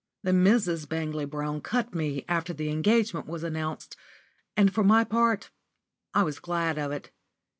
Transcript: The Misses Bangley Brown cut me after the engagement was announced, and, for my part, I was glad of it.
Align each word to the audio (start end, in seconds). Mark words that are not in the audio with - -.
The 0.23 0.33
Misses 0.33 0.87
Bangley 0.87 1.25
Brown 1.25 1.61
cut 1.61 1.93
me 1.93 2.25
after 2.27 2.53
the 2.53 2.69
engagement 2.71 3.27
was 3.27 3.43
announced, 3.43 3.95
and, 4.57 4.73
for 4.73 4.83
my 4.83 5.03
part, 5.03 5.51
I 6.11 6.23
was 6.23 6.39
glad 6.39 6.79
of 6.79 6.91
it. 6.91 7.11